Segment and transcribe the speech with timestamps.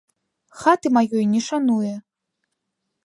[0.61, 1.95] Хаты маёй не шануе.